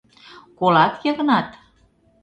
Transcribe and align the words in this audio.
Колат, 0.57 0.93
Йыгнат?.. 1.05 1.47